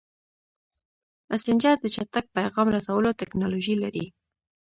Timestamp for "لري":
3.83-4.05